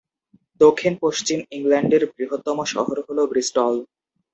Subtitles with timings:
[0.61, 3.73] দক্ষিণ পশ্চিম ইংল্যান্ডের বৃহত্তম শহর হল ব্রিস্টল।